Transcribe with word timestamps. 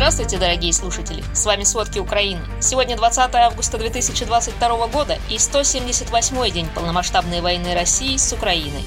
Здравствуйте, 0.00 0.38
дорогие 0.38 0.72
слушатели! 0.72 1.22
С 1.34 1.44
вами 1.44 1.62
«Сводки 1.62 1.98
Украины». 1.98 2.40
Сегодня 2.62 2.96
20 2.96 3.34
августа 3.34 3.76
2022 3.76 4.86
года 4.86 5.18
и 5.28 5.34
178-й 5.34 6.50
день 6.52 6.70
полномасштабной 6.74 7.42
войны 7.42 7.74
России 7.74 8.16
с 8.16 8.32
Украиной. 8.32 8.82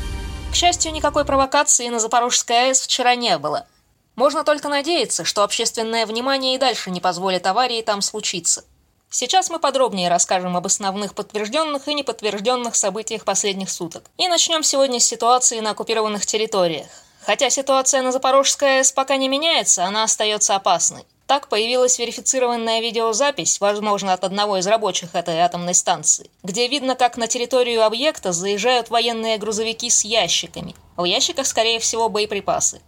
К 0.51 0.55
счастью, 0.55 0.91
никакой 0.91 1.23
провокации 1.23 1.87
на 1.89 1.99
Запорожской 1.99 2.69
АЭС 2.69 2.81
вчера 2.81 3.13
не 3.13 3.37
было. 3.37 3.67
Можно 4.15 4.43
только 4.43 4.69
надеяться, 4.69 5.23
что 5.23 5.43
общественное 5.43 6.07
внимание 6.07 6.55
и 6.55 6.57
дальше 6.57 6.89
не 6.89 6.99
позволит 6.99 7.45
аварии 7.45 7.83
там 7.83 8.01
случиться. 8.01 8.63
Сейчас 9.11 9.51
мы 9.51 9.59
подробнее 9.59 10.09
расскажем 10.09 10.57
об 10.57 10.65
основных 10.65 11.13
подтвержденных 11.13 11.87
и 11.87 11.93
неподтвержденных 11.93 12.75
событиях 12.75 13.23
последних 13.23 13.69
суток. 13.69 14.05
И 14.17 14.27
начнем 14.27 14.63
сегодня 14.63 14.99
с 14.99 15.05
ситуации 15.05 15.59
на 15.59 15.69
оккупированных 15.69 16.25
территориях. 16.25 16.87
Хотя 17.25 17.49
ситуация 17.49 18.01
на 18.01 18.11
Запорожской 18.11 18.79
АЭС 18.79 18.91
пока 18.91 19.15
не 19.15 19.29
меняется, 19.29 19.85
она 19.85 20.03
остается 20.03 20.55
опасной. 20.55 21.05
Так 21.25 21.47
появилась 21.47 21.97
верифицированная 21.97 22.81
видеозапись, 22.81 23.61
возможно, 23.61 24.11
от 24.11 24.25
одного 24.25 24.57
из 24.57 24.67
рабочих 24.67 25.15
этой 25.15 25.39
атомной 25.39 25.73
станции, 25.73 26.29
где 26.43 26.67
видно, 26.67 26.95
как 26.95 27.15
на 27.15 27.27
территорию 27.27 27.85
объекта 27.85 28.33
заезжают 28.33 28.89
военные 28.89 29.37
грузовики 29.37 29.89
с 29.89 30.03
ящиками. 30.03 30.75
В 30.97 31.05
ящиках, 31.05 31.47
скорее 31.47 31.79
всего, 31.79 32.09
боеприпасы. 32.09 32.81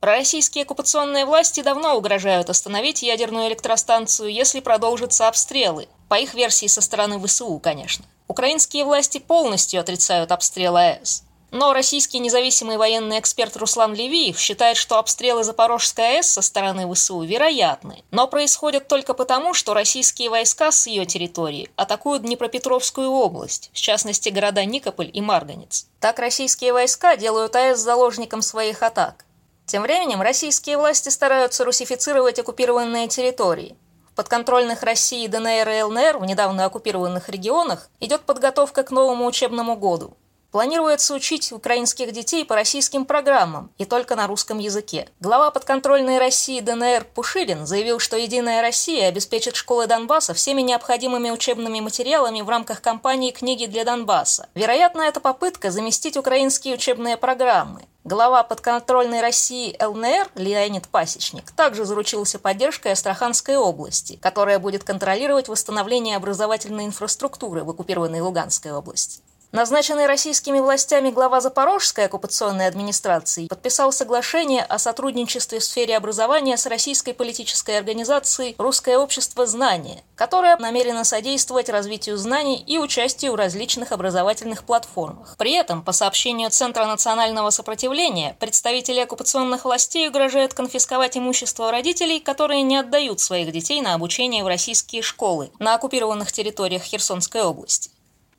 Российские 0.00 0.64
оккупационные 0.64 1.26
власти 1.26 1.62
давно 1.62 1.96
угрожают 1.96 2.48
остановить 2.48 3.02
ядерную 3.02 3.48
электростанцию, 3.48 4.32
если 4.32 4.60
продолжатся 4.60 5.28
обстрелы. 5.28 5.88
По 6.08 6.18
их 6.18 6.34
версии 6.34 6.66
со 6.66 6.80
стороны 6.80 7.24
ВСУ, 7.26 7.58
конечно. 7.58 8.04
Украинские 8.28 8.84
власти 8.84 9.18
полностью 9.18 9.80
отрицают 9.80 10.32
обстрел 10.32 10.76
АЭС. 10.76 11.25
Но 11.58 11.72
российский 11.72 12.18
независимый 12.18 12.76
военный 12.76 13.18
эксперт 13.18 13.56
Руслан 13.56 13.94
Левиев 13.94 14.38
считает, 14.38 14.76
что 14.76 14.98
обстрелы 14.98 15.42
Запорожской 15.42 16.18
АЭС 16.18 16.32
со 16.32 16.42
стороны 16.42 16.86
ВСУ 16.92 17.22
вероятны, 17.22 18.04
но 18.10 18.28
происходят 18.28 18.88
только 18.88 19.14
потому, 19.14 19.54
что 19.54 19.72
российские 19.72 20.28
войска 20.28 20.70
с 20.70 20.86
ее 20.86 21.06
территории 21.06 21.70
атакуют 21.76 22.24
Днепропетровскую 22.24 23.08
область, 23.08 23.70
в 23.72 23.80
частности 23.80 24.28
города 24.28 24.66
Никополь 24.66 25.10
и 25.10 25.22
Марганец. 25.22 25.86
Так 25.98 26.18
российские 26.18 26.74
войска 26.74 27.16
делают 27.16 27.56
АЭС 27.56 27.78
заложником 27.78 28.42
своих 28.42 28.82
атак. 28.82 29.24
Тем 29.64 29.80
временем 29.80 30.20
российские 30.20 30.76
власти 30.76 31.08
стараются 31.08 31.64
русифицировать 31.64 32.38
оккупированные 32.38 33.08
территории. 33.08 33.78
В 34.10 34.14
подконтрольных 34.14 34.82
России 34.82 35.26
ДНР 35.26 35.70
и 35.70 35.82
ЛНР 35.84 36.18
в 36.18 36.26
недавно 36.26 36.66
оккупированных 36.66 37.30
регионах 37.30 37.88
идет 38.00 38.24
подготовка 38.24 38.82
к 38.82 38.90
новому 38.90 39.24
учебному 39.24 39.74
году. 39.74 40.18
Планируется 40.56 41.12
учить 41.12 41.52
украинских 41.52 42.12
детей 42.12 42.42
по 42.42 42.54
российским 42.54 43.04
программам 43.04 43.70
и 43.76 43.84
только 43.84 44.16
на 44.16 44.26
русском 44.26 44.58
языке. 44.58 45.06
Глава 45.20 45.50
подконтрольной 45.50 46.16
России 46.16 46.60
ДНР 46.60 47.04
Пушилин 47.14 47.66
заявил, 47.66 47.98
что 47.98 48.16
«Единая 48.16 48.62
Россия» 48.62 49.08
обеспечит 49.08 49.54
школы 49.54 49.86
Донбасса 49.86 50.32
всеми 50.32 50.62
необходимыми 50.62 51.28
учебными 51.28 51.80
материалами 51.80 52.40
в 52.40 52.48
рамках 52.48 52.80
кампании 52.80 53.32
«Книги 53.32 53.66
для 53.66 53.84
Донбасса». 53.84 54.48
Вероятно, 54.54 55.02
это 55.02 55.20
попытка 55.20 55.70
заместить 55.70 56.16
украинские 56.16 56.76
учебные 56.76 57.18
программы. 57.18 57.82
Глава 58.04 58.42
подконтрольной 58.42 59.20
России 59.20 59.76
ЛНР 59.78 60.30
Леонид 60.36 60.88
Пасечник 60.88 61.50
также 61.50 61.84
заручился 61.84 62.38
поддержкой 62.38 62.92
Астраханской 62.92 63.58
области, 63.58 64.16
которая 64.22 64.58
будет 64.58 64.84
контролировать 64.84 65.48
восстановление 65.48 66.16
образовательной 66.16 66.86
инфраструктуры 66.86 67.62
в 67.62 67.68
оккупированной 67.68 68.22
Луганской 68.22 68.72
области. 68.72 69.20
Назначенный 69.52 70.06
российскими 70.06 70.58
властями 70.58 71.10
глава 71.10 71.40
Запорожской 71.40 72.06
оккупационной 72.06 72.66
администрации 72.66 73.46
подписал 73.46 73.92
соглашение 73.92 74.64
о 74.64 74.78
сотрудничестве 74.78 75.60
в 75.60 75.64
сфере 75.64 75.96
образования 75.96 76.56
с 76.56 76.66
российской 76.66 77.12
политической 77.12 77.78
организацией 77.78 78.56
«Русское 78.58 78.98
общество 78.98 79.46
знания», 79.46 80.02
которая 80.16 80.56
намерена 80.58 81.04
содействовать 81.04 81.68
развитию 81.68 82.16
знаний 82.16 82.62
и 82.66 82.78
участию 82.78 83.32
в 83.32 83.36
различных 83.36 83.92
образовательных 83.92 84.64
платформах. 84.64 85.36
При 85.38 85.52
этом, 85.52 85.82
по 85.82 85.92
сообщению 85.92 86.50
Центра 86.50 86.84
национального 86.84 87.50
сопротивления, 87.50 88.36
представители 88.40 88.98
оккупационных 88.98 89.64
властей 89.64 90.08
угрожают 90.08 90.54
конфисковать 90.54 91.16
имущество 91.16 91.70
родителей, 91.70 92.18
которые 92.18 92.62
не 92.62 92.78
отдают 92.78 93.20
своих 93.20 93.52
детей 93.52 93.80
на 93.80 93.94
обучение 93.94 94.42
в 94.42 94.48
российские 94.48 95.02
школы 95.02 95.52
на 95.60 95.76
оккупированных 95.76 96.32
территориях 96.32 96.82
Херсонской 96.82 97.42
области. 97.42 97.95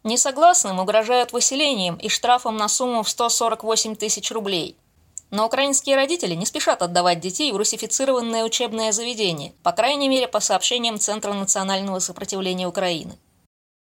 Несогласным 0.07 0.79
угрожают 0.79 1.34
выселением 1.34 1.95
и 1.95 2.07
штрафом 2.07 2.56
на 2.56 2.69
сумму 2.69 3.03
в 3.03 3.09
148 3.09 3.97
тысяч 3.97 4.31
рублей. 4.31 4.78
Но 5.31 5.45
украинские 5.45 5.97
родители 5.97 6.34
не 6.34 6.45
спешат 6.45 6.81
отдавать 6.81 7.19
детей 7.19 7.51
в 7.51 7.57
русифицированное 7.57 8.45
учебное 8.45 8.94
заведение, 8.94 9.51
по 9.63 9.73
крайней 9.73 10.07
мере 10.07 10.29
по 10.29 10.40
сообщениям 10.40 10.97
Центра 10.97 11.34
национального 11.34 12.00
сопротивления 12.00 12.69
Украины. 12.69 13.18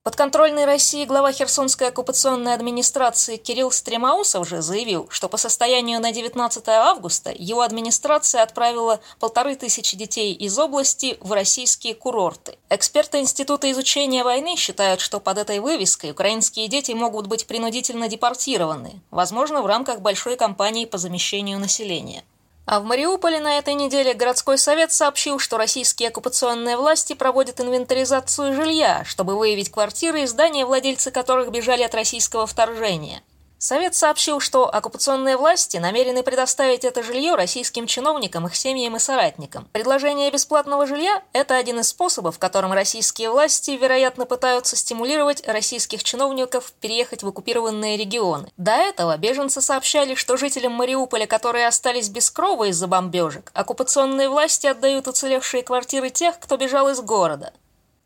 Подконтрольный 0.04 0.66
России 0.66 1.06
глава 1.06 1.32
Херсонской 1.32 1.90
оккупационной 1.90 2.56
администрации 2.56 3.38
Кирилл 3.38 3.70
Стремаусов 3.70 4.50
же 4.50 4.64
заявил, 4.64 5.08
что 5.12 5.30
по 5.30 5.38
состоянию 5.38 6.00
на 6.00 6.12
19 6.12 6.68
августа 6.70 7.32
его 7.38 7.62
администрация 7.62 8.42
отправила 8.42 9.00
полторы 9.20 9.56
тысячи 9.56 9.96
детей 9.96 10.34
из 10.34 10.58
области 10.58 11.20
в 11.22 11.32
российские 11.34 11.94
курорты. 11.94 12.58
Эксперты 12.72 13.20
Института 13.20 13.70
изучения 13.70 14.24
войны 14.24 14.56
считают, 14.56 15.02
что 15.02 15.20
под 15.20 15.38
этой 15.38 15.60
вывеской 15.60 16.10
украинские 16.10 16.68
дети 16.68 16.94
могут 16.94 17.28
быть 17.28 17.46
принудительно 17.46 18.08
депортированы, 18.08 19.02
возможно, 19.12 19.62
в 19.62 19.68
рамках 19.68 20.02
большой 20.02 20.36
кампании 20.36 20.86
по 20.86 20.98
замещению 20.98 21.60
населения. 21.60 22.24
А 22.72 22.80
в 22.80 22.86
Мариуполе 22.86 23.42
на 23.42 23.58
этой 23.58 23.74
неделе 23.74 24.14
городской 24.14 24.58
совет 24.58 24.94
сообщил, 24.94 25.40
что 25.40 25.58
российские 25.58 26.08
оккупационные 26.08 26.78
власти 26.78 27.12
проводят 27.12 27.60
инвентаризацию 27.60 28.54
жилья, 28.54 29.04
чтобы 29.04 29.38
выявить 29.38 29.70
квартиры 29.70 30.22
и 30.22 30.26
здания, 30.26 30.66
владельцы 30.66 31.12
которых 31.12 31.52
бежали 31.52 31.84
от 31.84 31.94
российского 31.94 32.48
вторжения. 32.48 33.24
Совет 33.64 33.94
сообщил, 33.94 34.40
что 34.40 34.74
оккупационные 34.74 35.38
власти 35.38 35.78
намерены 35.78 36.24
предоставить 36.24 36.84
это 36.84 37.04
жилье 37.04 37.36
российским 37.36 37.86
чиновникам, 37.86 38.48
их 38.48 38.56
семьям 38.56 38.96
и 38.96 39.00
соратникам. 39.00 39.68
Предложение 39.72 40.32
бесплатного 40.32 40.88
жилья– 40.88 41.22
это 41.34 41.56
один 41.56 41.80
из 41.80 41.90
способов, 41.90 42.40
которым 42.40 42.74
российские 42.74 43.30
власти, 43.30 43.78
вероятно, 43.80 44.26
пытаются 44.26 44.76
стимулировать 44.76 45.48
российских 45.48 46.04
чиновников 46.04 46.74
переехать 46.82 47.22
в 47.22 47.28
оккупированные 47.28 47.98
регионы. 47.98 48.52
До 48.58 48.72
этого 48.72 49.16
беженцы 49.18 49.62
сообщали, 49.62 50.16
что 50.16 50.38
жителям 50.38 50.72
Мариуполя, 50.72 51.28
которые 51.28 51.68
остались 51.68 52.10
без 52.10 52.32
крова 52.32 52.64
из-за 52.70 52.88
бомбежек, 52.88 53.52
оккупационные 53.54 54.28
власти 54.28 54.66
отдают 54.66 55.08
уцелевшие 55.08 55.62
квартиры 55.62 56.10
тех, 56.10 56.40
кто 56.40 56.58
бежал 56.58 56.90
из 56.90 57.00
города. 57.00 57.54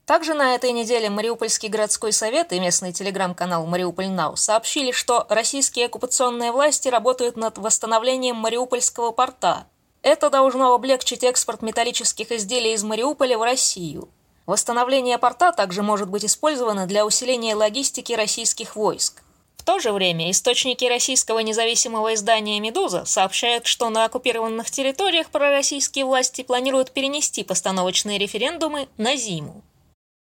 Также 0.05 0.35
на 0.35 0.53
этой 0.53 0.71
неделе 0.71 1.09
Мариупольский 1.09 1.67
городской 1.67 2.11
совет 2.11 2.53
и 2.53 2.59
местный 2.59 2.93
телеграм-канал 2.93 3.65
«Мариуполь 3.65 4.09
Нау» 4.09 4.35
сообщили, 4.35 4.91
что 4.91 5.25
российские 5.29 5.87
оккупационные 5.87 6.51
власти 6.51 6.89
работают 6.89 7.37
над 7.37 7.57
восстановлением 7.57 8.35
Мариупольского 8.35 9.09
порта. 9.11 9.65
Это 10.03 10.29
должно 10.29 10.75
облегчить 10.75 11.23
экспорт 11.23 11.63
металлических 11.63 12.31
изделий 12.31 12.73
из 12.73 12.83
Мариуполя 12.83 13.39
в 13.39 13.41
Россию. 13.41 14.07
Восстановление 14.45 15.17
порта 15.17 15.51
также 15.51 15.81
может 15.81 16.07
быть 16.07 16.23
использовано 16.23 16.85
для 16.85 17.03
усиления 17.03 17.55
логистики 17.55 18.13
российских 18.13 18.75
войск. 18.75 19.23
В 19.57 19.63
то 19.63 19.79
же 19.79 19.91
время 19.91 20.29
источники 20.29 20.85
российского 20.85 21.39
независимого 21.39 22.13
издания 22.13 22.59
«Медуза» 22.59 23.05
сообщают, 23.05 23.65
что 23.65 23.89
на 23.89 24.05
оккупированных 24.05 24.69
территориях 24.69 25.31
пророссийские 25.31 26.05
власти 26.05 26.43
планируют 26.43 26.91
перенести 26.91 27.43
постановочные 27.43 28.19
референдумы 28.19 28.87
на 28.97 29.15
зиму. 29.15 29.63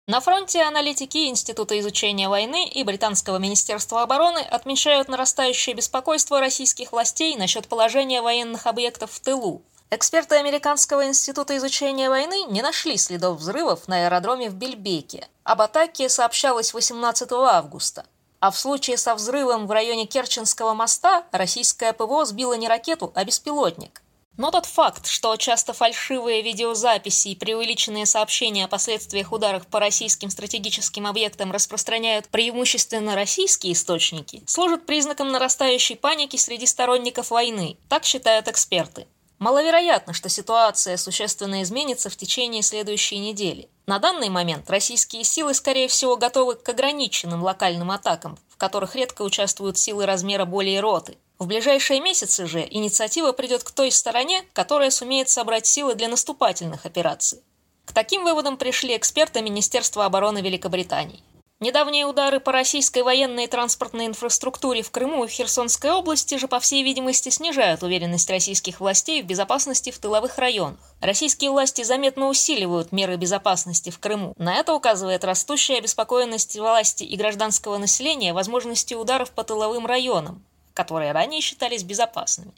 На 0.08 0.20
фронте 0.20 0.62
аналитики 0.62 1.26
Института 1.26 1.76
изучения 1.80 2.28
войны 2.28 2.68
и 2.68 2.84
Британского 2.84 3.38
министерства 3.38 4.02
обороны 4.02 4.38
отмечают 4.38 5.08
нарастающее 5.08 5.74
беспокойство 5.74 6.38
российских 6.38 6.92
властей 6.92 7.34
насчет 7.34 7.66
положения 7.66 8.22
военных 8.22 8.68
объектов 8.68 9.10
в 9.10 9.18
тылу. 9.18 9.62
Эксперты 9.90 10.36
Американского 10.36 11.08
института 11.08 11.56
изучения 11.56 12.08
войны 12.08 12.44
не 12.48 12.62
нашли 12.62 12.96
следов 12.98 13.38
взрывов 13.38 13.88
на 13.88 14.04
аэродроме 14.04 14.48
в 14.48 14.54
Бельбеке. 14.54 15.26
Об 15.42 15.60
атаке 15.60 16.08
сообщалось 16.08 16.72
18 16.72 17.32
августа. 17.32 18.06
А 18.38 18.52
в 18.52 18.58
случае 18.60 18.98
со 18.98 19.16
взрывом 19.16 19.66
в 19.66 19.72
районе 19.72 20.06
Керченского 20.06 20.72
моста 20.72 21.24
российское 21.32 21.92
ПВО 21.92 22.24
сбило 22.26 22.52
не 22.52 22.68
ракету, 22.68 23.10
а 23.16 23.24
беспилотник. 23.24 24.02
Но 24.36 24.50
тот 24.50 24.66
факт, 24.66 25.06
что 25.06 25.36
часто 25.36 25.72
фальшивые 25.72 26.42
видеозаписи 26.42 27.28
и 27.28 27.36
преувеличенные 27.36 28.04
сообщения 28.04 28.66
о 28.66 28.68
последствиях 28.68 29.32
ударов 29.32 29.66
по 29.66 29.80
российским 29.80 30.28
стратегическим 30.30 31.06
объектам 31.06 31.52
распространяют 31.52 32.28
преимущественно 32.28 33.14
российские 33.14 33.72
источники, 33.72 34.42
служит 34.46 34.84
признаком 34.84 35.32
нарастающей 35.32 35.96
паники 35.96 36.36
среди 36.36 36.66
сторонников 36.66 37.30
войны, 37.30 37.78
так 37.88 38.04
считают 38.04 38.48
эксперты. 38.48 39.06
Маловероятно, 39.38 40.14
что 40.14 40.28
ситуация 40.30 40.96
существенно 40.96 41.62
изменится 41.62 42.08
в 42.08 42.16
течение 42.16 42.62
следующей 42.62 43.18
недели. 43.18 43.68
На 43.86 43.98
данный 43.98 44.30
момент 44.30 44.70
российские 44.70 45.24
силы, 45.24 45.52
скорее 45.52 45.88
всего, 45.88 46.16
готовы 46.16 46.54
к 46.54 46.68
ограниченным 46.68 47.42
локальным 47.42 47.90
атакам, 47.90 48.38
в 48.48 48.56
которых 48.56 48.96
редко 48.96 49.22
участвуют 49.22 49.76
силы 49.76 50.06
размера 50.06 50.46
более 50.46 50.80
роты. 50.80 51.18
В 51.38 51.46
ближайшие 51.46 52.00
месяцы 52.00 52.46
же 52.46 52.66
инициатива 52.70 53.32
придет 53.32 53.62
к 53.62 53.70
той 53.70 53.90
стороне, 53.90 54.42
которая 54.54 54.90
сумеет 54.90 55.28
собрать 55.28 55.66
силы 55.66 55.94
для 55.94 56.08
наступательных 56.08 56.86
операций. 56.86 57.40
К 57.84 57.92
таким 57.92 58.24
выводам 58.24 58.56
пришли 58.56 58.96
эксперты 58.96 59.42
Министерства 59.42 60.06
обороны 60.06 60.38
Великобритании. 60.38 61.22
Недавние 61.58 62.04
удары 62.04 62.38
по 62.38 62.52
российской 62.52 63.02
военной 63.02 63.44
и 63.44 63.46
транспортной 63.46 64.04
инфраструктуре 64.04 64.82
в 64.82 64.90
Крыму 64.90 65.24
и 65.24 65.28
Херсонской 65.28 65.90
области 65.90 66.36
же, 66.36 66.48
по 66.48 66.60
всей 66.60 66.82
видимости, 66.82 67.30
снижают 67.30 67.82
уверенность 67.82 68.28
российских 68.28 68.78
властей 68.78 69.22
в 69.22 69.26
безопасности 69.26 69.90
в 69.90 69.98
тыловых 69.98 70.36
районах. 70.36 70.78
Российские 71.00 71.50
власти 71.50 71.82
заметно 71.82 72.28
усиливают 72.28 72.92
меры 72.92 73.16
безопасности 73.16 73.88
в 73.88 73.98
Крыму. 73.98 74.34
На 74.36 74.56
это 74.56 74.74
указывает 74.74 75.24
растущая 75.24 75.78
обеспокоенность 75.78 76.58
власти 76.58 77.04
и 77.04 77.16
гражданского 77.16 77.78
населения 77.78 78.34
возможностью 78.34 78.98
ударов 78.98 79.30
по 79.30 79.42
тыловым 79.42 79.86
районам, 79.86 80.44
которые 80.74 81.12
ранее 81.12 81.40
считались 81.40 81.84
безопасными. 81.84 82.52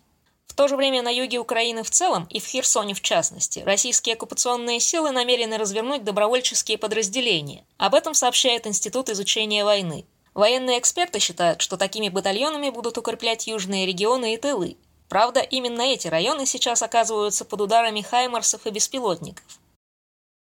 То 0.59 0.67
же 0.67 0.75
время 0.75 1.03
на 1.03 1.09
юге 1.09 1.39
Украины 1.39 1.85
в 1.85 1.91
целом 1.91 2.27
и 2.31 2.41
в 2.41 2.45
Херсоне 2.45 2.93
в 2.93 3.01
частности 3.01 3.61
российские 3.61 4.17
оккупационные 4.17 4.81
силы 4.81 5.13
намерены 5.13 5.57
развернуть 5.57 6.03
добровольческие 6.03 6.79
подразделения. 6.79 7.65
Об 7.77 7.95
этом 7.95 8.13
сообщает 8.13 8.67
Институт 8.67 9.09
изучения 9.09 9.65
войны. 9.65 10.05
Военные 10.35 10.81
эксперты 10.81 11.21
считают, 11.21 11.61
что 11.61 11.77
такими 11.77 12.09
батальонами 12.09 12.71
будут 12.71 12.99
укреплять 12.99 13.47
южные 13.47 13.87
регионы 13.87 14.35
и 14.35 14.37
тылы. 14.37 14.77
Правда, 15.09 15.39
именно 15.39 15.83
эти 15.83 16.09
районы 16.09 16.45
сейчас 16.45 16.83
оказываются 16.83 17.45
под 17.45 17.61
ударами 17.61 18.01
хаймарсов 18.01 18.67
и 18.67 18.71
беспилотников. 18.71 19.45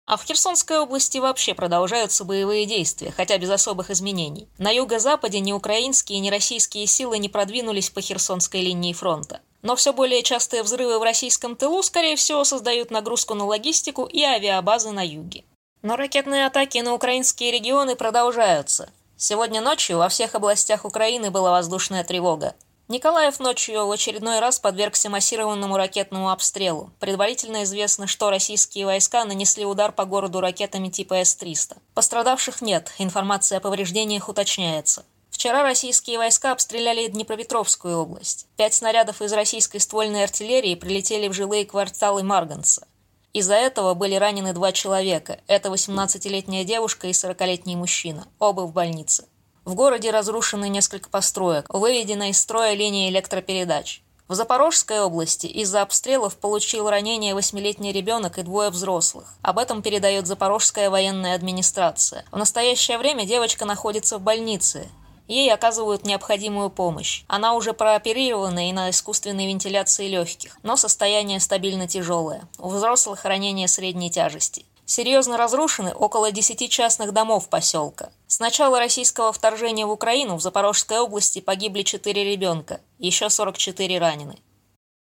А 0.06 0.16
в 0.16 0.24
Херсонской 0.24 0.78
области 0.78 1.18
вообще 1.18 1.52
продолжаются 1.52 2.24
боевые 2.24 2.64
действия, 2.64 3.10
хотя 3.10 3.36
без 3.36 3.50
особых 3.50 3.90
изменений. 3.90 4.48
На 4.56 4.70
юго-западе 4.70 5.40
ни 5.40 5.52
украинские, 5.52 6.20
ни 6.20 6.30
российские 6.30 6.86
силы 6.86 7.18
не 7.18 7.28
продвинулись 7.28 7.90
по 7.90 8.00
Херсонской 8.00 8.62
линии 8.62 8.94
фронта. 8.94 9.42
Но 9.62 9.76
все 9.76 9.92
более 9.92 10.22
частые 10.22 10.62
взрывы 10.62 10.98
в 10.98 11.02
российском 11.02 11.56
тылу, 11.56 11.82
скорее 11.82 12.16
всего, 12.16 12.44
создают 12.44 12.90
нагрузку 12.90 13.34
на 13.34 13.44
логистику 13.46 14.04
и 14.04 14.22
авиабазы 14.22 14.90
на 14.90 15.04
юге. 15.04 15.44
Но 15.82 15.96
ракетные 15.96 16.46
атаки 16.46 16.78
на 16.78 16.94
украинские 16.94 17.52
регионы 17.52 17.96
продолжаются. 17.96 18.90
Сегодня 19.16 19.60
ночью 19.60 19.98
во 19.98 20.08
всех 20.08 20.34
областях 20.34 20.84
Украины 20.84 21.30
была 21.30 21.52
воздушная 21.52 22.04
тревога. 22.04 22.54
Николаев 22.88 23.40
ночью 23.40 23.84
в 23.86 23.90
очередной 23.90 24.38
раз 24.38 24.60
подвергся 24.60 25.10
массированному 25.10 25.76
ракетному 25.76 26.30
обстрелу. 26.30 26.92
Предварительно 27.00 27.64
известно, 27.64 28.06
что 28.06 28.30
российские 28.30 28.86
войска 28.86 29.24
нанесли 29.24 29.64
удар 29.64 29.90
по 29.90 30.04
городу 30.04 30.40
ракетами 30.40 30.88
типа 30.88 31.14
С-300. 31.14 31.78
Пострадавших 31.94 32.60
нет, 32.60 32.92
информация 32.98 33.58
о 33.58 33.60
повреждениях 33.60 34.28
уточняется. 34.28 35.04
Вчера 35.30 35.62
российские 35.62 36.18
войска 36.18 36.52
обстреляли 36.52 37.08
Днепропетровскую 37.08 37.98
область. 37.98 38.46
Пять 38.56 38.74
снарядов 38.74 39.22
из 39.22 39.32
российской 39.32 39.78
ствольной 39.78 40.24
артиллерии 40.24 40.74
прилетели 40.74 41.28
в 41.28 41.32
жилые 41.32 41.64
кварталы 41.64 42.22
Марганца. 42.22 42.86
Из-за 43.32 43.54
этого 43.54 43.94
были 43.94 44.14
ранены 44.14 44.54
два 44.54 44.72
человека. 44.72 45.40
Это 45.46 45.68
18-летняя 45.68 46.64
девушка 46.64 47.06
и 47.06 47.10
40-летний 47.10 47.76
мужчина. 47.76 48.26
Оба 48.38 48.62
в 48.62 48.72
больнице. 48.72 49.26
В 49.66 49.74
городе 49.74 50.10
разрушены 50.10 50.68
несколько 50.68 51.10
построек. 51.10 51.66
Выведена 51.68 52.30
из 52.30 52.40
строя 52.40 52.72
линия 52.74 53.10
электропередач. 53.10 54.02
В 54.28 54.34
Запорожской 54.34 55.00
области 55.00 55.46
из-за 55.46 55.82
обстрелов 55.82 56.36
получил 56.36 56.88
ранение 56.90 57.34
восьмилетний 57.34 57.92
ребенок 57.92 58.38
и 58.38 58.42
двое 58.42 58.70
взрослых. 58.70 59.34
Об 59.42 59.58
этом 59.58 59.82
передает 59.82 60.26
Запорожская 60.26 60.90
военная 60.90 61.34
администрация. 61.34 62.24
В 62.32 62.36
настоящее 62.36 62.98
время 62.98 63.24
девочка 63.24 63.64
находится 63.64 64.18
в 64.18 64.22
больнице. 64.22 64.88
Ей 65.28 65.52
оказывают 65.52 66.04
необходимую 66.04 66.70
помощь. 66.70 67.24
Она 67.26 67.54
уже 67.54 67.72
прооперирована 67.72 68.68
и 68.68 68.72
на 68.72 68.90
искусственной 68.90 69.46
вентиляции 69.48 70.08
легких, 70.08 70.58
но 70.62 70.76
состояние 70.76 71.40
стабильно 71.40 71.88
тяжелое. 71.88 72.48
У 72.58 72.68
взрослых 72.68 73.24
ранения 73.24 73.66
средней 73.66 74.10
тяжести. 74.10 74.64
Серьезно 74.84 75.36
разрушены 75.36 75.92
около 75.92 76.30
10 76.30 76.70
частных 76.70 77.12
домов 77.12 77.48
поселка. 77.48 78.10
С 78.28 78.38
начала 78.38 78.78
российского 78.78 79.32
вторжения 79.32 79.84
в 79.84 79.90
Украину 79.90 80.36
в 80.36 80.42
Запорожской 80.42 81.00
области 81.00 81.40
погибли 81.40 81.82
4 81.82 82.24
ребенка, 82.24 82.80
еще 82.98 83.28
44 83.28 83.98
ранены. 83.98 84.38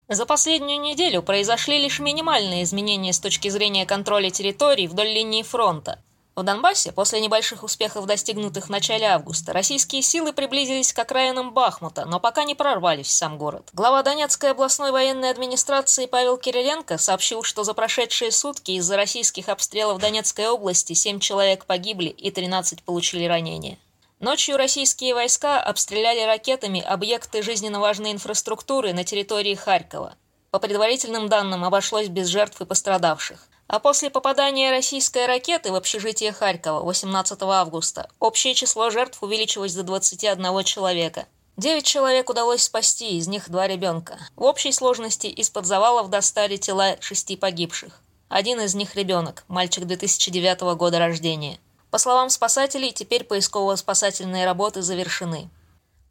За 0.09 0.25
последнюю 0.25 0.81
неделю 0.81 1.23
произошли 1.23 1.79
лишь 1.79 1.99
минимальные 1.99 2.63
изменения 2.63 3.13
с 3.13 3.19
точки 3.19 3.47
зрения 3.47 3.85
контроля 3.85 4.29
территорий 4.29 4.87
вдоль 4.87 5.07
линии 5.07 5.43
фронта. 5.43 5.99
В 6.35 6.41
Донбассе, 6.41 6.91
после 6.91 7.21
небольших 7.21 7.61
успехов, 7.61 8.07
достигнутых 8.07 8.65
в 8.65 8.69
начале 8.71 9.05
августа, 9.05 9.53
российские 9.53 10.01
силы 10.01 10.33
приблизились 10.33 10.91
к 10.91 10.97
окраинам 10.97 11.53
Бахмута, 11.53 12.05
но 12.05 12.19
пока 12.19 12.43
не 12.43 12.55
прорвались 12.55 13.05
в 13.05 13.11
сам 13.11 13.37
город. 13.37 13.69
Глава 13.71 14.01
Донецкой 14.01 14.49
областной 14.49 14.89
военной 14.89 15.29
администрации 15.29 16.07
Павел 16.07 16.37
Кириленко 16.37 16.97
сообщил, 16.97 17.43
что 17.43 17.63
за 17.63 17.75
прошедшие 17.75 18.31
сутки 18.31 18.71
из-за 18.71 18.97
российских 18.97 19.47
обстрелов 19.47 20.01
Донецкой 20.01 20.47
области 20.47 20.93
7 20.93 21.19
человек 21.19 21.65
погибли 21.65 22.09
и 22.09 22.31
13 22.31 22.81
получили 22.81 23.25
ранения. 23.25 23.77
Ночью 24.19 24.57
российские 24.57 25.13
войска 25.13 25.61
обстреляли 25.61 26.21
ракетами 26.21 26.81
объекты 26.81 27.43
жизненно 27.43 27.79
важной 27.79 28.11
инфраструктуры 28.11 28.93
на 28.93 29.03
территории 29.03 29.53
Харькова. 29.53 30.15
По 30.49 30.57
предварительным 30.57 31.29
данным, 31.29 31.63
обошлось 31.63 32.07
без 32.07 32.27
жертв 32.27 32.59
и 32.59 32.65
пострадавших. 32.65 33.47
А 33.67 33.79
после 33.79 34.09
попадания 34.09 34.71
российской 34.71 35.25
ракеты 35.25 35.71
в 35.71 35.75
общежитие 35.75 36.31
Харькова 36.31 36.83
18 36.83 37.41
августа 37.43 38.09
общее 38.19 38.53
число 38.53 38.89
жертв 38.89 39.23
увеличилось 39.23 39.73
до 39.73 39.83
21 39.83 40.63
человека. 40.63 41.25
Девять 41.55 41.85
человек 41.85 42.29
удалось 42.29 42.63
спасти, 42.63 43.17
из 43.17 43.27
них 43.27 43.49
два 43.49 43.67
ребенка. 43.67 44.17
В 44.35 44.43
общей 44.43 44.71
сложности 44.71 45.27
из-под 45.27 45.65
завалов 45.65 46.09
достали 46.09 46.57
тела 46.57 46.97
шести 46.99 47.35
погибших. 47.35 48.01
Один 48.27 48.59
из 48.59 48.73
них 48.73 48.95
ребенок, 48.95 49.43
мальчик 49.47 49.85
2009 49.85 50.75
года 50.75 50.97
рождения. 50.97 51.59
По 51.91 51.99
словам 51.99 52.31
спасателей, 52.31 52.91
теперь 52.91 53.23
поисково-спасательные 53.23 54.45
работы 54.45 54.81
завершены. 54.81 55.49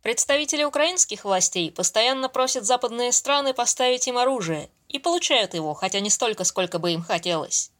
Представители 0.02 0.64
украинских 0.64 1.24
властей 1.24 1.70
постоянно 1.70 2.28
просят 2.28 2.64
западные 2.64 3.12
страны 3.12 3.54
поставить 3.54 4.08
им 4.08 4.18
оружие 4.18 4.68
и 4.88 4.98
получают 4.98 5.54
его, 5.54 5.74
хотя 5.74 6.00
не 6.00 6.10
столько, 6.10 6.42
сколько 6.42 6.80
бы 6.80 6.90
им 6.90 7.04
хотелось. 7.04 7.70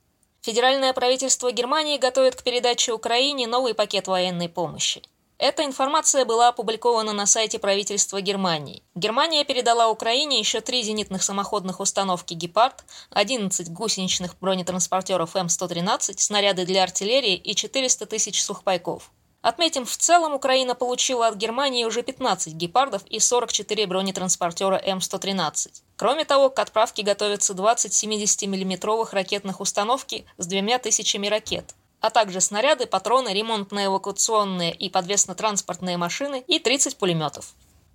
Федеральное 0.41 0.93
правительство 0.93 1.51
Германии 1.51 1.99
готовит 1.99 2.37
к 2.37 2.45
передаче 2.45 2.93
Украине 2.93 3.49
новый 3.49 3.75
пакет 3.75 4.07
военной 4.07 4.49
помощи. 4.49 5.03
Эта 5.39 5.65
информация 5.65 6.25
была 6.25 6.49
опубликована 6.49 7.13
на 7.13 7.27
сайте 7.27 7.59
правительства 7.59 8.21
Германии. 8.21 8.85
Германия 8.95 9.45
передала 9.45 9.89
Украине 9.89 10.39
еще 10.39 10.61
три 10.61 10.85
зенитных 10.85 11.25
самоходных 11.25 11.81
установки 11.81 12.35
«Гепард», 12.35 12.85
11 13.11 13.69
гусеничных 13.71 14.39
бронетранспортеров 14.39 15.35
М-113, 15.35 16.15
снаряды 16.19 16.67
для 16.67 16.85
артиллерии 16.85 17.35
и 17.35 17.57
400 17.57 18.07
тысяч 18.07 18.41
сухпайков. 18.41 19.11
Отметим, 19.43 19.85
в 19.85 19.97
целом 19.97 20.35
Украина 20.35 20.77
получила 20.77 21.27
от 21.27 21.35
Германии 21.35 21.85
уже 21.85 22.03
15 22.03 22.55
гепардов 22.55 23.03
и 23.07 23.19
44 23.19 23.87
бронетранспортера 23.89 24.81
М113. 24.81 25.83
Кроме 25.97 26.25
того, 26.25 26.49
к 26.49 26.61
отправке 26.61 27.03
готовятся 27.03 27.53
20 27.53 27.93
70 27.93 28.43
миллиметровых 28.43 29.13
ракетных 29.13 29.61
установки 29.61 30.25
с 30.39 30.47
двумя 30.47 30.79
тысячами 30.79 31.27
ракет, 31.27 31.75
а 32.01 32.11
также 32.11 32.41
снаряды, 32.41 32.87
патроны, 32.87 33.31
ремонтные 33.31 33.87
эвакуационные 33.87 34.73
и 34.73 34.89
подвесно-транспортные 34.89 35.97
машины 35.97 36.45
и 36.47 36.61
30 36.61 36.97
пулеметов. 36.97 37.53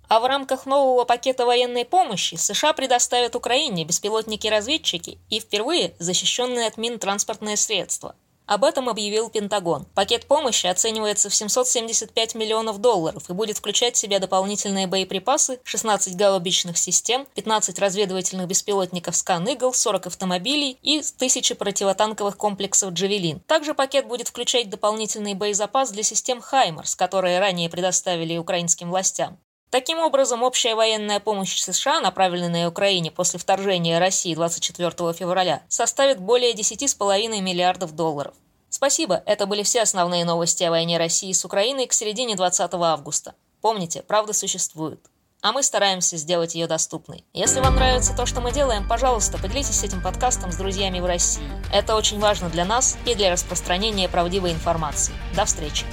А 0.08 0.20
в 0.20 0.26
рамках 0.26 0.66
нового 0.66 1.04
пакета 1.04 1.46
военной 1.46 1.86
помощи 1.86 2.34
США 2.34 2.74
предоставят 2.74 3.34
Украине 3.34 3.84
беспилотники-разведчики 3.84 5.18
и 5.30 5.40
впервые 5.40 5.94
защищенные 5.98 6.66
от 6.66 6.76
мин 6.76 6.98
транспортные 6.98 7.56
средства– 7.56 8.14
об 8.48 8.64
этом 8.64 8.88
объявил 8.88 9.28
Пентагон. 9.28 9.84
Пакет 9.94 10.26
помощи 10.26 10.66
оценивается 10.66 11.28
в 11.28 11.34
775 11.34 12.34
миллионов 12.34 12.78
долларов 12.78 13.28
и 13.28 13.34
будет 13.34 13.58
включать 13.58 13.94
в 13.94 13.98
себя 13.98 14.18
дополнительные 14.18 14.86
боеприпасы, 14.86 15.60
16 15.64 16.16
гаубичных 16.16 16.78
систем, 16.78 17.26
15 17.34 17.78
разведывательных 17.78 18.48
беспилотников 18.48 19.14
«Скан-Игл», 19.16 19.74
40 19.74 20.06
автомобилей 20.06 20.78
и 20.82 21.00
1000 21.00 21.54
противотанковых 21.56 22.38
комплексов 22.38 22.94
«Джавелин». 22.94 23.40
Также 23.40 23.74
пакет 23.74 24.08
будет 24.08 24.28
включать 24.28 24.70
дополнительный 24.70 25.34
боезапас 25.34 25.90
для 25.90 26.02
систем 26.02 26.40
«Хаймарс», 26.40 26.96
которые 26.96 27.40
ранее 27.40 27.68
предоставили 27.68 28.38
украинским 28.38 28.88
властям. 28.88 29.38
Таким 29.70 29.98
образом, 29.98 30.42
общая 30.42 30.74
военная 30.74 31.20
помощь 31.20 31.60
США, 31.60 32.00
направленная 32.00 32.68
Украине 32.68 33.10
после 33.10 33.38
вторжения 33.38 33.98
России 33.98 34.34
24 34.34 34.90
февраля, 35.12 35.62
составит 35.68 36.20
более 36.20 36.54
10,5 36.54 37.40
миллиардов 37.42 37.94
долларов. 37.94 38.34
Спасибо, 38.70 39.22
это 39.26 39.46
были 39.46 39.62
все 39.62 39.82
основные 39.82 40.24
новости 40.24 40.62
о 40.64 40.70
войне 40.70 40.96
России 40.96 41.32
с 41.32 41.44
Украиной 41.44 41.86
к 41.86 41.92
середине 41.92 42.34
20 42.34 42.70
августа. 42.74 43.34
Помните, 43.60 44.02
правда 44.02 44.32
существует. 44.32 45.00
а 45.40 45.52
мы 45.52 45.62
стараемся 45.62 46.16
сделать 46.16 46.56
ее 46.56 46.66
доступной. 46.66 47.24
Если 47.32 47.60
вам 47.60 47.76
нравится 47.76 48.16
то, 48.16 48.26
что 48.26 48.40
мы 48.40 48.50
делаем, 48.50 48.88
пожалуйста, 48.88 49.38
поделитесь 49.38 49.84
этим 49.84 50.02
подкастом 50.02 50.50
с 50.50 50.56
друзьями 50.56 50.98
в 50.98 51.06
России. 51.06 51.48
Это 51.72 51.94
очень 51.94 52.18
важно 52.18 52.48
для 52.48 52.64
нас 52.64 52.98
и 53.06 53.14
для 53.14 53.30
распространения 53.30 54.08
правдивой 54.08 54.50
информации. 54.50 55.14
До 55.36 55.44
встречи! 55.44 55.84